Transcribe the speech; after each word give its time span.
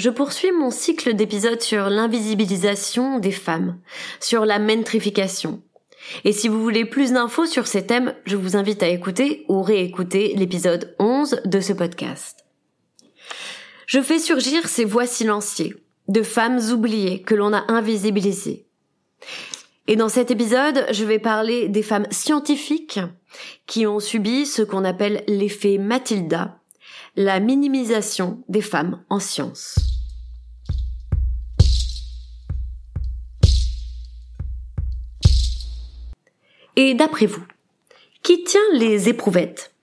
Je 0.00 0.08
poursuis 0.08 0.50
mon 0.50 0.70
cycle 0.70 1.12
d'épisodes 1.12 1.60
sur 1.60 1.90
l'invisibilisation 1.90 3.18
des 3.18 3.32
femmes, 3.32 3.78
sur 4.18 4.46
la 4.46 4.58
mentrification. 4.58 5.60
Et 6.24 6.32
si 6.32 6.48
vous 6.48 6.62
voulez 6.62 6.86
plus 6.86 7.12
d'infos 7.12 7.44
sur 7.44 7.66
ces 7.66 7.84
thèmes, 7.84 8.14
je 8.24 8.36
vous 8.36 8.56
invite 8.56 8.82
à 8.82 8.88
écouter 8.88 9.44
ou 9.50 9.60
réécouter 9.60 10.32
l'épisode 10.36 10.96
11 11.00 11.42
de 11.44 11.60
ce 11.60 11.74
podcast. 11.74 12.46
Je 13.84 14.00
fais 14.00 14.18
surgir 14.18 14.68
ces 14.68 14.86
voix 14.86 15.04
silenciées, 15.04 15.74
de 16.08 16.22
femmes 16.22 16.60
oubliées 16.72 17.20
que 17.20 17.34
l'on 17.34 17.52
a 17.52 17.70
invisibilisées. 17.70 18.64
Et 19.86 19.96
dans 19.96 20.08
cet 20.08 20.30
épisode, 20.30 20.86
je 20.92 21.04
vais 21.04 21.18
parler 21.18 21.68
des 21.68 21.82
femmes 21.82 22.06
scientifiques 22.10 23.00
qui 23.66 23.86
ont 23.86 24.00
subi 24.00 24.46
ce 24.46 24.62
qu'on 24.62 24.86
appelle 24.86 25.24
l'effet 25.28 25.76
Matilda, 25.76 26.56
la 27.16 27.38
minimisation 27.38 28.42
des 28.48 28.62
femmes 28.62 29.04
en 29.10 29.20
sciences. 29.20 29.89
Et 36.82 36.94
d'après 36.94 37.26
vous, 37.26 37.44
qui 38.22 38.42
tient 38.42 38.72
les 38.72 39.10
éprouvettes? 39.10 39.74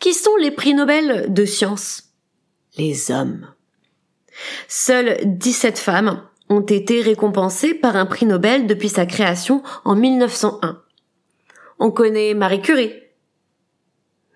Qui 0.00 0.14
sont 0.14 0.34
les 0.40 0.50
prix 0.50 0.74
Nobel 0.74 1.32
de 1.32 1.44
science? 1.44 2.12
Les 2.76 3.12
hommes. 3.12 3.54
Seules 4.66 5.16
17 5.24 5.78
femmes 5.78 6.28
ont 6.48 6.62
été 6.62 7.02
récompensées 7.02 7.72
par 7.72 7.94
un 7.94 8.04
prix 8.04 8.26
Nobel 8.26 8.66
depuis 8.66 8.88
sa 8.88 9.06
création 9.06 9.62
en 9.84 9.94
1901. 9.94 10.82
On 11.78 11.92
connaît 11.92 12.34
Marie 12.34 12.62
Curie. 12.62 12.94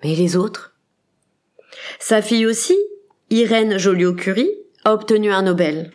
Mais 0.04 0.14
les 0.14 0.36
autres? 0.36 0.76
Sa 1.98 2.22
fille 2.22 2.46
aussi, 2.46 2.78
Irène 3.28 3.76
Joliot-Curie, 3.76 4.54
a 4.84 4.94
obtenu 4.94 5.32
un 5.32 5.42
Nobel. 5.42 5.90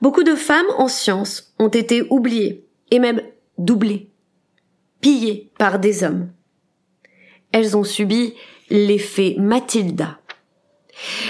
Beaucoup 0.00 0.22
de 0.22 0.34
femmes 0.34 0.70
en 0.78 0.88
sciences 0.88 1.52
ont 1.58 1.68
été 1.68 2.06
oubliées 2.08 2.66
et 2.90 3.00
même 3.00 3.20
doublées 3.58 4.09
pillées 5.00 5.50
par 5.58 5.78
des 5.78 6.04
hommes. 6.04 6.30
Elles 7.52 7.76
ont 7.76 7.84
subi 7.84 8.34
l'effet 8.68 9.34
Matilda. 9.38 10.18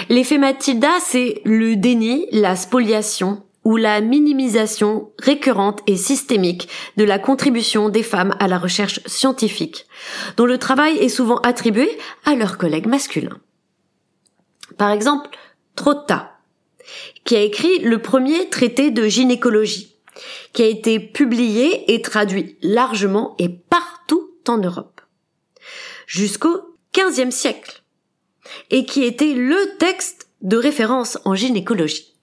L'effet 0.09 0.37
Matilda, 0.37 0.91
c'est 1.01 1.41
le 1.45 1.75
déni, 1.75 2.27
la 2.31 2.55
spoliation 2.55 3.43
ou 3.63 3.77
la 3.77 4.01
minimisation 4.01 5.11
récurrente 5.19 5.81
et 5.85 5.95
systémique 5.95 6.67
de 6.97 7.03
la 7.03 7.19
contribution 7.19 7.89
des 7.89 8.03
femmes 8.03 8.35
à 8.39 8.47
la 8.47 8.57
recherche 8.57 8.99
scientifique, 9.05 9.85
dont 10.37 10.45
le 10.45 10.57
travail 10.57 10.97
est 10.97 11.09
souvent 11.09 11.37
attribué 11.37 11.89
à 12.25 12.35
leurs 12.35 12.57
collègues 12.57 12.87
masculins. 12.87 13.39
Par 14.77 14.91
exemple, 14.91 15.29
Trotta, 15.75 16.31
qui 17.23 17.35
a 17.35 17.41
écrit 17.41 17.79
le 17.79 18.01
premier 18.01 18.49
traité 18.49 18.89
de 18.89 19.07
gynécologie, 19.07 19.95
qui 20.53 20.63
a 20.63 20.67
été 20.67 20.99
publié 20.99 21.93
et 21.93 22.01
traduit 22.01 22.57
largement 22.61 23.35
et 23.39 23.49
partout 23.49 24.29
en 24.47 24.57
Europe, 24.57 25.01
jusqu'au 26.07 26.77
XVe 26.93 27.31
siècle, 27.31 27.83
et 28.69 28.85
qui 28.85 29.03
était 29.03 29.33
le 29.33 29.77
texte 29.77 30.27
de 30.41 30.57
référence 30.57 31.17
en 31.25 31.35
gynécologie. 31.35 32.15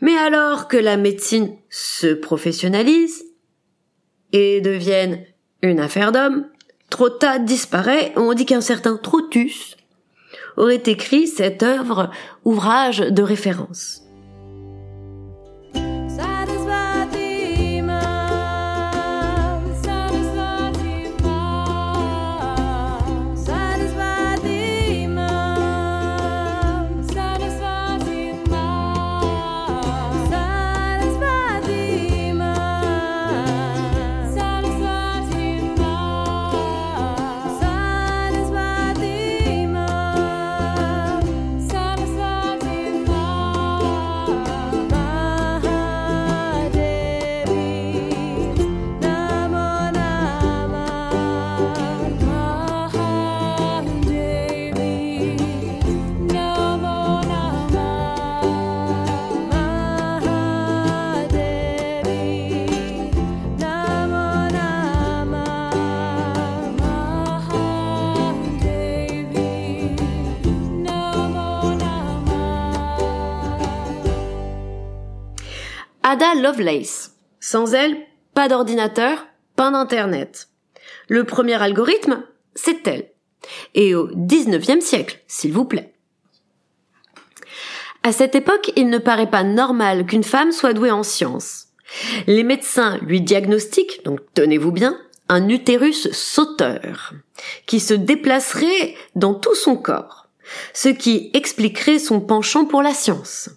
Mais 0.00 0.16
alors 0.16 0.68
que 0.68 0.76
la 0.76 0.96
médecine 0.96 1.56
se 1.70 2.14
professionnalise 2.14 3.24
et 4.32 4.60
devienne 4.60 5.24
une 5.62 5.80
affaire 5.80 6.12
d'homme, 6.12 6.46
Trotta 6.90 7.38
disparaît, 7.38 8.12
on 8.16 8.32
dit 8.32 8.46
qu'un 8.46 8.60
certain 8.60 8.96
Trotus 8.96 9.76
aurait 10.56 10.82
écrit 10.86 11.26
cette 11.26 11.62
œuvre, 11.62 12.10
ouvrage 12.44 12.98
de 12.98 13.22
référence. 13.22 14.07
Ada 76.10 76.36
Lovelace. 76.36 77.18
Sans 77.38 77.74
elle, 77.74 77.94
pas 78.32 78.48
d'ordinateur, 78.48 79.26
pas 79.56 79.70
d'internet. 79.70 80.48
Le 81.06 81.24
premier 81.24 81.60
algorithme, 81.60 82.22
c'est 82.54 82.88
elle. 82.88 83.10
Et 83.74 83.94
au 83.94 84.08
19e 84.12 84.80
siècle, 84.80 85.20
s'il 85.26 85.52
vous 85.52 85.66
plaît. 85.66 85.92
À 88.02 88.12
cette 88.12 88.34
époque, 88.34 88.72
il 88.74 88.88
ne 88.88 88.96
paraît 88.96 89.28
pas 89.28 89.42
normal 89.42 90.06
qu'une 90.06 90.24
femme 90.24 90.50
soit 90.50 90.72
douée 90.72 90.90
en 90.90 91.02
sciences. 91.02 91.66
Les 92.26 92.42
médecins 92.42 92.96
lui 93.02 93.20
diagnostiquent, 93.20 94.02
donc 94.06 94.20
tenez-vous 94.32 94.72
bien, 94.72 94.98
un 95.28 95.50
utérus 95.50 96.10
sauteur, 96.12 97.12
qui 97.66 97.80
se 97.80 97.92
déplacerait 97.92 98.94
dans 99.14 99.34
tout 99.34 99.54
son 99.54 99.76
corps, 99.76 100.30
ce 100.72 100.88
qui 100.88 101.30
expliquerait 101.34 101.98
son 101.98 102.22
penchant 102.22 102.64
pour 102.64 102.82
la 102.82 102.94
science. 102.94 103.50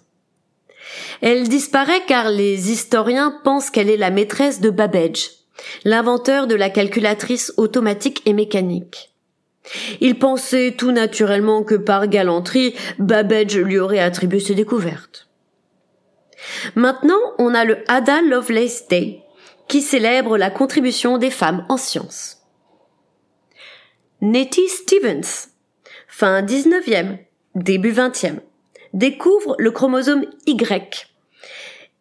Elle 1.20 1.48
disparaît 1.48 2.02
car 2.06 2.30
les 2.30 2.70
historiens 2.70 3.38
pensent 3.44 3.70
qu'elle 3.70 3.90
est 3.90 3.96
la 3.96 4.10
maîtresse 4.10 4.60
de 4.60 4.70
Babbage, 4.70 5.30
l'inventeur 5.84 6.46
de 6.46 6.54
la 6.54 6.70
calculatrice 6.70 7.52
automatique 7.56 8.22
et 8.26 8.32
mécanique. 8.32 9.10
Ils 10.00 10.18
pensaient 10.18 10.74
tout 10.76 10.90
naturellement 10.90 11.62
que 11.62 11.76
par 11.76 12.08
galanterie, 12.08 12.74
Babbage 12.98 13.56
lui 13.56 13.78
aurait 13.78 14.00
attribué 14.00 14.40
ses 14.40 14.54
découvertes. 14.54 15.28
Maintenant, 16.74 17.20
on 17.38 17.54
a 17.54 17.64
le 17.64 17.78
Ada 17.86 18.20
Lovelace 18.22 18.88
Day, 18.88 19.22
qui 19.68 19.80
célèbre 19.80 20.36
la 20.36 20.50
contribution 20.50 21.18
des 21.18 21.30
femmes 21.30 21.64
en 21.68 21.76
sciences. 21.76 22.38
Nettie 24.20 24.68
Stevens, 24.68 25.48
fin 26.08 26.42
19e, 26.42 27.18
début 27.54 27.92
20e, 27.92 28.40
découvre 28.92 29.56
le 29.58 29.70
chromosome 29.70 30.24
Y, 30.46 31.08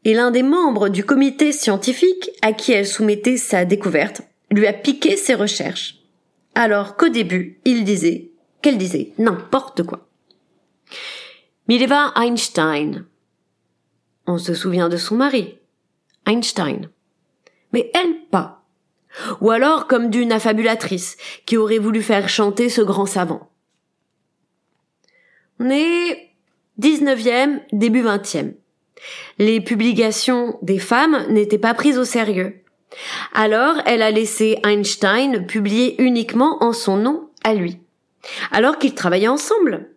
Et 0.05 0.13
l'un 0.13 0.31
des 0.31 0.43
membres 0.43 0.89
du 0.89 1.03
comité 1.03 1.51
scientifique 1.51 2.31
à 2.41 2.53
qui 2.53 2.71
elle 2.71 2.87
soumettait 2.87 3.37
sa 3.37 3.65
découverte 3.65 4.21
lui 4.49 4.67
a 4.67 4.73
piqué 4.73 5.15
ses 5.15 5.33
recherches. 5.33 5.97
Alors 6.55 6.97
qu'au 6.97 7.09
début, 7.09 7.59
il 7.65 7.83
disait, 7.83 8.31
qu'elle 8.61 8.77
disait 8.77 9.13
n'importe 9.17 9.83
quoi. 9.83 10.07
Mileva 11.67 12.13
Einstein. 12.15 13.05
On 14.27 14.37
se 14.37 14.53
souvient 14.53 14.89
de 14.89 14.97
son 14.97 15.15
mari, 15.15 15.57
Einstein. 16.25 16.89
Mais 17.71 17.89
elle 17.93 18.25
pas. 18.29 18.63
Ou 19.39 19.51
alors 19.51 19.87
comme 19.87 20.09
d'une 20.09 20.31
affabulatrice 20.31 21.17
qui 21.45 21.57
aurait 21.57 21.77
voulu 21.77 22.01
faire 22.01 22.29
chanter 22.29 22.69
ce 22.69 22.81
grand 22.81 23.05
savant. 23.05 23.49
On 25.59 25.69
est 25.69 26.30
19e, 26.81 27.61
début 27.71 28.03
20e. 28.03 28.53
Les 29.37 29.61
publications 29.61 30.57
des 30.61 30.79
femmes 30.79 31.25
n'étaient 31.29 31.59
pas 31.59 31.73
prises 31.73 31.97
au 31.97 32.05
sérieux. 32.05 32.63
Alors 33.33 33.75
elle 33.85 34.01
a 34.01 34.11
laissé 34.11 34.57
Einstein 34.65 35.45
publier 35.45 36.01
uniquement 36.01 36.63
en 36.63 36.73
son 36.73 36.97
nom 36.97 37.29
à 37.43 37.53
lui, 37.53 37.79
alors 38.51 38.79
qu'ils 38.79 38.95
travaillaient 38.95 39.27
ensemble. 39.27 39.91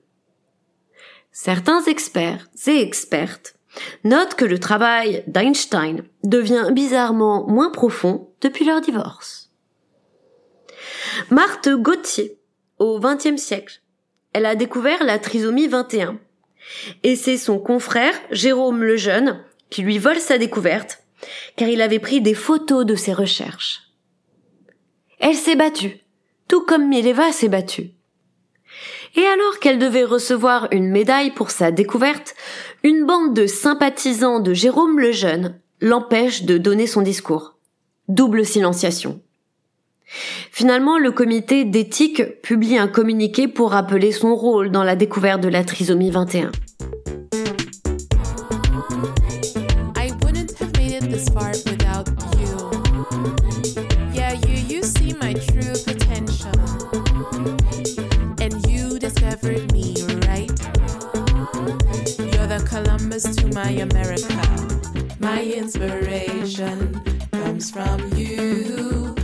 Certains 1.32 1.82
experts 1.84 2.48
et 2.66 2.80
expertes 2.80 3.56
notent 4.04 4.34
que 4.34 4.44
le 4.44 4.60
travail 4.60 5.24
d'Einstein 5.26 6.04
devient 6.22 6.68
bizarrement 6.70 7.46
moins 7.48 7.70
profond 7.70 8.28
depuis 8.40 8.64
leur 8.64 8.80
divorce. 8.80 9.50
Marthe 11.30 11.70
Gauthier, 11.70 12.38
au 12.78 13.00
XXe 13.00 13.40
siècle, 13.40 13.80
elle 14.32 14.46
a 14.46 14.54
découvert 14.54 15.02
la 15.02 15.18
trisomie 15.18 15.66
21. 15.66 16.20
Et 17.02 17.16
c'est 17.16 17.36
son 17.36 17.58
confrère, 17.58 18.14
Jérôme 18.30 18.82
Lejeune, 18.82 19.42
qui 19.70 19.82
lui 19.82 19.98
vole 19.98 20.18
sa 20.18 20.38
découverte, 20.38 21.02
car 21.56 21.68
il 21.68 21.80
avait 21.80 21.98
pris 21.98 22.20
des 22.20 22.34
photos 22.34 22.84
de 22.84 22.94
ses 22.94 23.12
recherches. 23.12 23.82
Elle 25.18 25.36
s'est 25.36 25.56
battue, 25.56 26.00
tout 26.48 26.64
comme 26.64 26.88
Mileva 26.88 27.32
s'est 27.32 27.48
battue. 27.48 27.90
Et 29.16 29.24
alors 29.24 29.58
qu'elle 29.60 29.78
devait 29.78 30.04
recevoir 30.04 30.68
une 30.72 30.90
médaille 30.90 31.30
pour 31.30 31.50
sa 31.50 31.70
découverte, 31.70 32.34
une 32.82 33.06
bande 33.06 33.34
de 33.34 33.46
sympathisants 33.46 34.40
de 34.40 34.52
Jérôme 34.52 34.98
Lejeune 34.98 35.60
l'empêche 35.80 36.42
de 36.44 36.58
donner 36.58 36.86
son 36.86 37.02
discours. 37.02 37.56
Double 38.08 38.44
silenciation. 38.44 39.20
Finalement, 40.06 40.98
le 40.98 41.10
comité 41.10 41.64
d'éthique 41.64 42.40
publie 42.42 42.78
un 42.78 42.88
communiqué 42.88 43.48
pour 43.48 43.70
rappeler 43.70 44.12
son 44.12 44.34
rôle 44.34 44.70
dans 44.70 44.84
la 44.84 44.96
découverte 44.96 45.40
de 45.40 45.48
la 45.48 45.64
trisomie 45.64 46.10
21. 46.10 46.52
to 63.22 63.46
my 63.54 63.70
America. 63.70 64.34
My 65.20 65.40
inspiration 65.42 67.00
comes 67.30 67.70
from 67.70 68.12
you. 68.16 69.23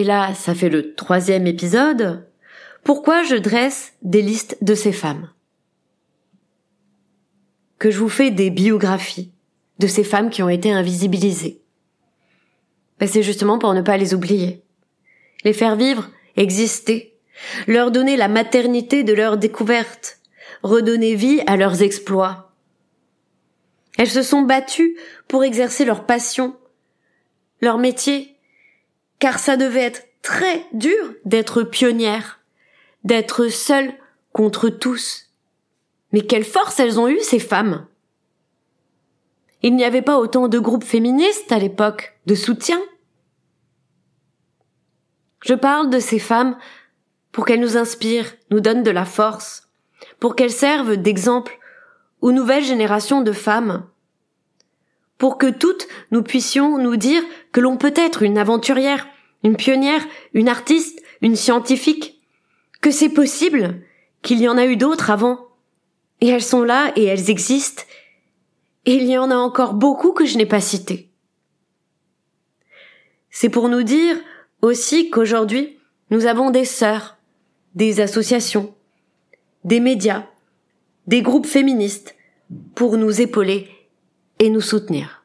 Et 0.00 0.04
là, 0.04 0.32
ça 0.32 0.54
fait 0.54 0.70
le 0.70 0.94
troisième 0.94 1.46
épisode. 1.46 2.26
Pourquoi 2.84 3.22
je 3.22 3.36
dresse 3.36 3.92
des 4.00 4.22
listes 4.22 4.56
de 4.62 4.74
ces 4.74 4.92
femmes? 4.92 5.28
Que 7.78 7.90
je 7.90 7.98
vous 7.98 8.08
fais 8.08 8.30
des 8.30 8.48
biographies 8.48 9.30
de 9.78 9.86
ces 9.86 10.02
femmes 10.02 10.30
qui 10.30 10.42
ont 10.42 10.48
été 10.48 10.72
invisibilisées. 10.72 11.60
Ben, 12.98 13.06
c'est 13.06 13.22
justement 13.22 13.58
pour 13.58 13.74
ne 13.74 13.82
pas 13.82 13.98
les 13.98 14.14
oublier. 14.14 14.62
Les 15.44 15.52
faire 15.52 15.76
vivre, 15.76 16.08
exister, 16.38 17.18
leur 17.66 17.90
donner 17.90 18.16
la 18.16 18.28
maternité 18.28 19.04
de 19.04 19.12
leur 19.12 19.36
découverte, 19.36 20.20
redonner 20.62 21.14
vie 21.14 21.42
à 21.46 21.58
leurs 21.58 21.82
exploits. 21.82 22.54
Elles 23.98 24.08
se 24.08 24.22
sont 24.22 24.40
battues 24.40 24.96
pour 25.28 25.44
exercer 25.44 25.84
leur 25.84 26.06
passion, 26.06 26.56
leur 27.60 27.76
métier, 27.76 28.29
car 29.20 29.38
ça 29.38 29.56
devait 29.56 29.82
être 29.82 30.02
très 30.22 30.66
dur 30.72 31.14
d'être 31.24 31.62
pionnière, 31.62 32.40
d'être 33.04 33.48
seule 33.48 33.92
contre 34.32 34.68
tous. 34.68 35.30
Mais 36.12 36.22
quelle 36.22 36.44
force 36.44 36.80
elles 36.80 36.98
ont 36.98 37.08
eu, 37.08 37.20
ces 37.20 37.38
femmes! 37.38 37.86
Il 39.62 39.76
n'y 39.76 39.84
avait 39.84 40.02
pas 40.02 40.18
autant 40.18 40.48
de 40.48 40.58
groupes 40.58 40.84
féministes 40.84 41.52
à 41.52 41.58
l'époque, 41.58 42.18
de 42.26 42.34
soutien. 42.34 42.80
Je 45.44 45.54
parle 45.54 45.90
de 45.90 46.00
ces 46.00 46.18
femmes 46.18 46.56
pour 47.30 47.44
qu'elles 47.44 47.60
nous 47.60 47.76
inspirent, 47.76 48.32
nous 48.50 48.60
donnent 48.60 48.82
de 48.82 48.90
la 48.90 49.04
force, 49.04 49.68
pour 50.18 50.34
qu'elles 50.34 50.50
servent 50.50 50.96
d'exemple 50.96 51.58
aux 52.22 52.32
nouvelles 52.32 52.64
générations 52.64 53.20
de 53.20 53.32
femmes, 53.32 53.86
pour 55.20 55.36
que 55.36 55.50
toutes 55.50 55.86
nous 56.12 56.22
puissions 56.22 56.78
nous 56.78 56.96
dire 56.96 57.22
que 57.52 57.60
l'on 57.60 57.76
peut 57.76 57.92
être 57.94 58.22
une 58.22 58.38
aventurière, 58.38 59.06
une 59.44 59.54
pionnière, 59.54 60.02
une 60.32 60.48
artiste, 60.48 61.02
une 61.20 61.36
scientifique, 61.36 62.22
que 62.80 62.90
c'est 62.90 63.10
possible, 63.10 63.82
qu'il 64.22 64.40
y 64.40 64.48
en 64.48 64.56
a 64.56 64.64
eu 64.64 64.78
d'autres 64.78 65.10
avant, 65.10 65.46
et 66.22 66.28
elles 66.28 66.42
sont 66.42 66.62
là 66.62 66.90
et 66.96 67.04
elles 67.04 67.28
existent, 67.28 67.82
et 68.86 68.94
il 68.94 69.04
y 69.04 69.18
en 69.18 69.30
a 69.30 69.36
encore 69.36 69.74
beaucoup 69.74 70.12
que 70.12 70.24
je 70.24 70.38
n'ai 70.38 70.46
pas 70.46 70.62
cités. 70.62 71.10
C'est 73.28 73.50
pour 73.50 73.68
nous 73.68 73.82
dire 73.82 74.16
aussi 74.62 75.10
qu'aujourd'hui, 75.10 75.78
nous 76.08 76.24
avons 76.24 76.48
des 76.48 76.64
sœurs, 76.64 77.18
des 77.74 78.00
associations, 78.00 78.74
des 79.64 79.80
médias, 79.80 80.24
des 81.06 81.20
groupes 81.20 81.46
féministes 81.46 82.16
pour 82.74 82.96
nous 82.96 83.20
épauler 83.20 83.68
et 84.38 84.48
nous 84.48 84.62
soutenir. 84.62 85.19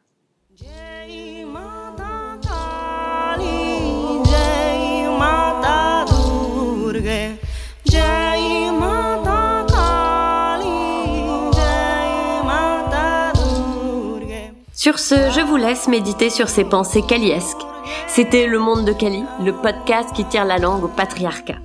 Sur 14.86 15.00
ce, 15.00 15.16
je 15.32 15.42
vous 15.42 15.56
laisse 15.56 15.88
méditer 15.88 16.30
sur 16.30 16.48
ces 16.48 16.64
pensées 16.64 17.02
caliesques. 17.02 17.66
C'était 18.06 18.46
Le 18.46 18.60
Monde 18.60 18.86
de 18.86 18.94
Kali, 18.94 19.24
le 19.44 19.52
podcast 19.52 20.12
qui 20.14 20.26
tire 20.26 20.46
la 20.46 20.60
langue 20.60 20.84
au 20.84 20.88
patriarcat. 20.88 21.56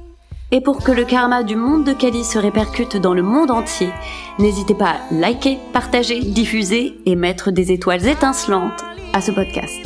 Et 0.53 0.63
pour 0.63 0.83
que 0.83 0.91
le 0.91 1.05
karma 1.05 1.43
du 1.43 1.55
monde 1.55 1.85
de 1.85 1.93
Kali 1.93 2.25
se 2.25 2.39
répercute 2.39 2.97
dans 2.97 3.13
le 3.13 3.21
monde 3.21 3.51
entier, 3.51 3.91
n'hésitez 4.39 4.75
pas 4.75 4.93
à 4.93 5.15
liker, 5.15 5.59
partager, 5.75 6.21
diffuser 6.21 6.97
et 7.05 7.15
mettre 7.15 7.51
des 7.51 7.73
étoiles 7.73 8.07
étincelantes 8.07 8.83
à 9.13 9.21
ce 9.21 9.33
podcast. 9.33 9.77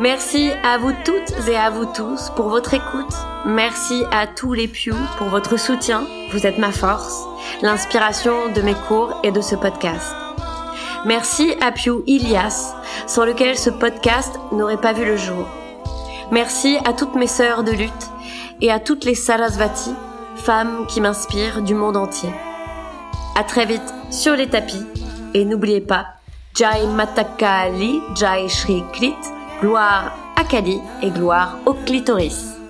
Merci 0.00 0.50
à 0.64 0.76
vous 0.78 0.90
toutes 1.04 1.48
et 1.48 1.56
à 1.56 1.70
vous 1.70 1.86
tous 1.94 2.32
pour 2.34 2.48
votre 2.48 2.74
écoute. 2.74 3.14
Merci 3.46 4.02
à 4.10 4.26
tous 4.26 4.54
les 4.54 4.66
Pew 4.66 4.96
pour 5.18 5.28
votre 5.28 5.56
soutien. 5.56 6.02
Vous 6.32 6.48
êtes 6.48 6.58
ma 6.58 6.72
force, 6.72 7.28
l'inspiration 7.62 8.50
de 8.52 8.60
mes 8.60 8.74
cours 8.74 9.20
et 9.22 9.30
de 9.30 9.40
ce 9.40 9.54
podcast. 9.54 10.21
Merci 11.04 11.52
à 11.60 11.72
Pew 11.72 12.04
Ilias, 12.06 12.76
sans 13.08 13.24
lequel 13.24 13.58
ce 13.58 13.70
podcast 13.70 14.38
n'aurait 14.52 14.80
pas 14.80 14.92
vu 14.92 15.04
le 15.04 15.16
jour. 15.16 15.48
Merci 16.30 16.78
à 16.84 16.92
toutes 16.92 17.16
mes 17.16 17.26
sœurs 17.26 17.64
de 17.64 17.72
lutte 17.72 18.10
et 18.60 18.70
à 18.70 18.78
toutes 18.78 19.04
les 19.04 19.16
Sarasvati, 19.16 19.90
femmes 20.36 20.86
qui 20.86 21.00
m'inspirent 21.00 21.62
du 21.62 21.74
monde 21.74 21.96
entier. 21.96 22.30
À 23.36 23.42
très 23.42 23.66
vite 23.66 23.94
sur 24.10 24.36
les 24.36 24.48
tapis 24.48 24.86
et 25.34 25.44
n'oubliez 25.44 25.80
pas 25.80 26.06
Jai 26.54 26.86
Matakali, 26.86 28.00
Jai 28.14 28.48
Shri 28.48 28.84
Klit, 28.92 29.16
gloire 29.60 30.12
à 30.36 30.44
Kali 30.44 30.80
et 31.02 31.10
gloire 31.10 31.58
au 31.66 31.74
clitoris. 31.74 32.61